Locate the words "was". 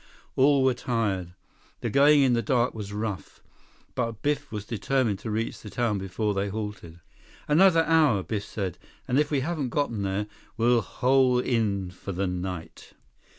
2.73-2.91, 4.51-4.65